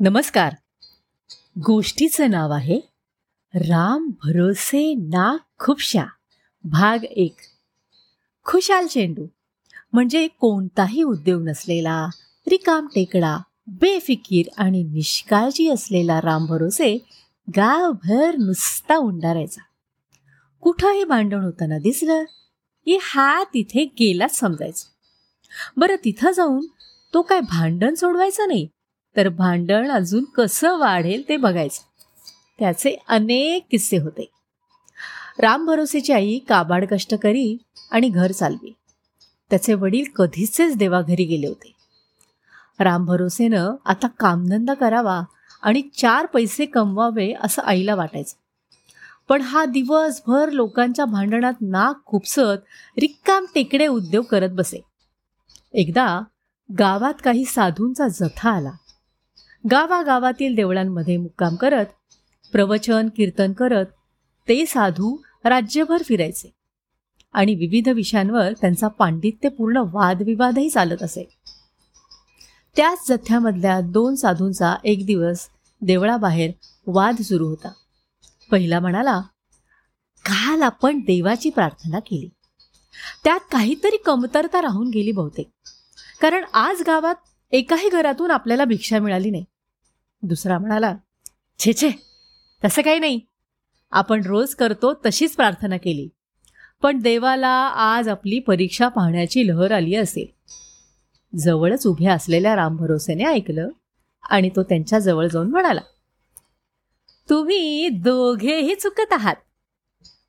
[0.00, 0.54] नमस्कार.
[1.66, 2.80] गोष्टीचं नाव आहे
[3.54, 6.04] राम भरोसे ना खुपशा.
[6.64, 7.36] भाग एक.
[8.44, 9.26] खुशाल चेंडू
[9.92, 12.08] म्हणजे कोणताही उद्योग नसलेला
[12.48, 16.98] रिकाम टेकडा बेफिकीर आणि निष्काळजी असलेला राम भरोसे
[17.56, 19.62] गावभर नुसता उंडारायचा.
[20.60, 22.24] कुठंही भांडण होताना दिसलं?
[22.84, 24.86] की हा तिथे गेलाच समजायचं.
[25.76, 26.66] बरं तिथं जाऊन
[27.14, 28.68] तो काय भांडण सोडवायचं नाही?
[29.16, 31.82] तर भांडण अजून कसं वाढेल ते बघायचं.
[32.58, 34.30] त्याचे अनेक किस्से होते.
[35.38, 37.56] राम भरोसेची आई काबाड कष्ट करी
[37.90, 38.72] आणि घर चालवी.
[39.50, 41.72] त्याचे वडील कधीचेच देवाघरी गेले होते.
[42.78, 45.22] राम भरोसेनं आता कामधंदा करावा
[45.62, 48.34] आणि चार पैसे कमवावे असं आईला वाटायचं.
[49.28, 52.64] पण हा दिवसभर लोकांच्या भांडणात नाक खुपसत
[52.98, 54.80] रिक्काम टेकडे उद्योग करत बसे.
[55.72, 56.20] एकदा
[56.78, 58.70] गावात काही साधूंचा जथा आला.
[59.70, 61.86] गावागावातील देवळांमध्ये मुक्काम करत
[62.52, 63.86] प्रवचन कीर्तन करत
[64.48, 66.50] ते साधू राज्यभर फिरायचे.
[67.32, 71.28] आणि विविध विषयांवर त्यांचा पांडित्यपूर्ण वादविवादही चालत असे.
[72.76, 75.48] त्याच जथ्यामधल्या दोन साधूंचा एक दिवस
[75.82, 76.50] देवळाबाहेर
[76.86, 77.72] वाद सुरू होता.
[78.50, 79.20] पहिला म्हणाला
[80.24, 82.28] काल आपण देवाची प्रार्थना केली.
[83.24, 85.50] त्यात काहीतरी कमतरता राहून गेली बहुतेक.
[86.20, 87.14] कारण आज गावात
[87.52, 89.44] एकाही घरातून आपल्याला भिक्षा मिळाली नाही.
[90.26, 90.96] दुसरा म्हणाला
[91.58, 91.90] छे छे
[92.64, 93.20] तसं काही नाही.
[93.90, 96.08] आपण रोज करतो तशीच प्रार्थना केली.
[96.82, 100.26] पण देवाला आज आपली परीक्षा पाहण्याची लहर आली असेल.
[101.38, 103.68] जवळच उभ्या असलेल्या रामभरोसेने ऐकलं
[104.30, 105.80] आणि तो त्यांच्या जवळ जाऊन म्हणाला
[107.30, 109.36] तुम्ही दोघेही चुकत आहात.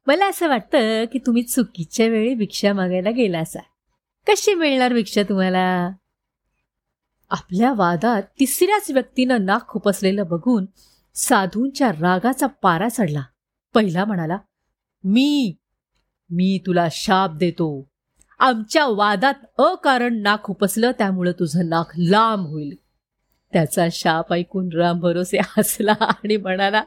[0.07, 3.59] मला असं वाटतं की तुम्ही चुकीच्या वेळी भिक्षा मागायला गेला असा
[4.27, 5.89] कशी मिळणार भिक्षा तुम्हाला?
[7.30, 10.66] आपल्या वादात तिसऱ्याच व्यक्तीनं नाक खुपसलेलं बघून
[11.16, 13.22] साधूंच्या रागाचा पारा चढला.
[13.73, 14.38] पहिला म्हणाला
[15.03, 15.55] मी
[16.30, 17.89] मी तुला शाप देतो.
[18.39, 22.76] आमच्या वादात अकारण नाक खुपसलं त्यामुळं तुझं नाक लांब होईल.
[23.54, 26.83] त्याचा शाप ऐकून राम भरोसे हसला आणि म्हणाला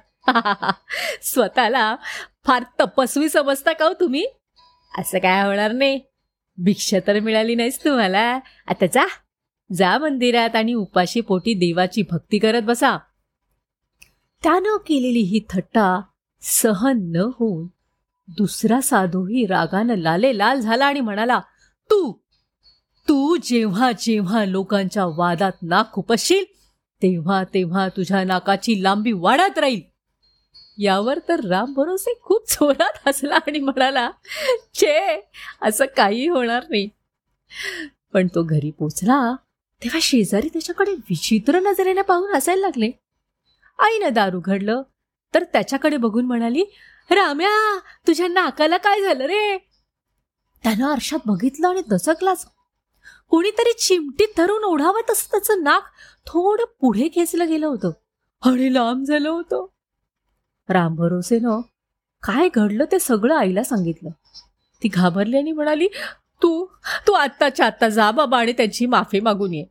[1.23, 1.97] स्वतःला
[2.45, 4.27] फार तपस्वी समजता का हो तुम्ही?
[4.99, 6.00] असं काय होणार नाही.
[6.56, 8.39] भिक्षा तर मिळाली नाहीच तुम्हाला.
[8.67, 9.06] आता जा.
[9.76, 12.97] जा मंदिरात आणि उपाशी पोटी देवाची भक्ती करत बसा.
[14.42, 16.00] त्यानं केलेली ही थट्टा
[16.42, 17.66] सहन न होऊन
[18.28, 21.38] दुसरा साधूही रागानं लाले लाल झाला आणि म्हणाला
[21.91, 22.12] तू
[23.08, 26.44] तू जेव्हा जेव्हा लोकांच्या वादात नाक खुपसशील
[27.02, 29.81] तेव्हा तेव्हा तुझ्या नाकाची लांबी वाढत राहील.
[30.78, 34.10] यावर तर राम भरोसे खूप जोरात हसला आणि म्हणाला
[34.75, 35.28] चे
[35.62, 36.88] असं काही होणार नाही.
[38.12, 39.34] पण तो घरी पोचला
[39.83, 42.91] तेव्हा शेजारी त्याच्याकडे विचित्र नजरेने पाहून हसायला लागले.
[43.79, 44.83] आईनं दार उघडलं
[45.35, 46.65] तर त्याच्याकडे बघून म्हणाली
[47.11, 49.59] राम्या तुझ्या नाकाला काय झालं रे?
[50.63, 52.47] त्यानं आरशात बघितलं आणि दचकलाच.
[53.29, 55.83] कोणीतरी चिमटीत धरून ओढावत त्याचं नाक
[56.27, 57.91] थोडं पुढे खेचलं गेलं होतं
[58.43, 59.67] आणि लांब झालं होतं.
[60.69, 61.61] राम भरोसेनं
[62.23, 64.11] काय घडलं ते सगळं आईला सांगितलं.
[64.83, 65.89] ती घाबरली आणि म्हणाली
[66.43, 66.67] तू
[67.06, 69.65] तू आत्ताच्या आत्ता जा बाबा आणि त्यांची माफी मागून ये.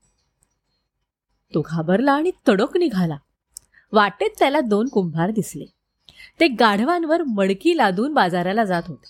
[1.54, 3.18] तो घाबरला आणि तडक निघाला.
[3.92, 5.66] वाटेत त्याला दोन कुंभार दिसले.
[6.40, 9.08] ते गाढवांवर मडकी लादून बाजाराला जात होते.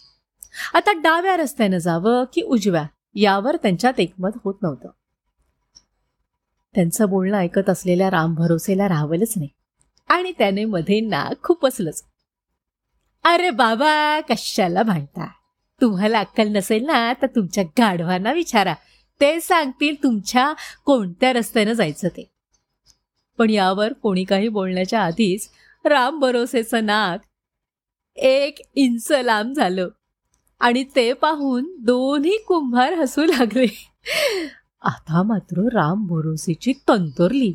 [0.78, 4.90] आता डाव्या रस्त्यानं जावं की उजव्या यावर त्यांच्यात एकमत होत नव्हतं.
[6.76, 9.50] त्यांचं बोलणं ऐकत असलेल्या राम भरोसेला राहावलंच नाही.
[10.08, 12.04] आणि त्याने मध्ये नाक खुपसलंच
[13.24, 15.28] अरे बाबा कशाला भांडता
[15.82, 18.74] तुम्हाला अक्कल नसेल ना तर तुमच्या गाढवांना विचारा.
[19.22, 20.54] ते सांगतील तुमच्या
[20.86, 22.32] कोणत्या रस्त्यानं जायचं ते.
[23.38, 25.50] पण यावर कोणी काही बोलण्याच्या आधीच
[25.86, 27.20] राम भरोसेचं नाक
[28.16, 29.90] एक इंच लांब झालं
[30.60, 33.90] आणि ते पाहून दोन्ही कुंभार हसू लागले.
[34.82, 37.54] आता मात्र राम भरोसेची तंतरली.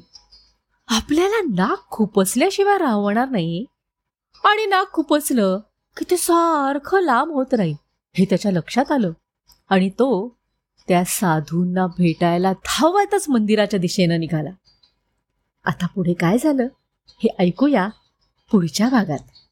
[0.88, 3.64] आपल्याला नाक खुपसल्याशिवाय राहणार नाही.
[4.44, 5.58] आणि नाक खुपसलं
[5.96, 7.83] की ते सारखं लांब होत राहील.
[8.14, 9.12] हे त्याच्या लक्षात आलं.
[9.68, 10.36] आणि तो
[10.88, 14.50] त्या साधूंना भेटायला धावतच मंदिराच्या दिशेनं निघाला.
[15.64, 16.68] आता पुढे काय झालं
[17.08, 17.88] हे ऐकूया
[18.50, 19.18] पुढच्या भागात.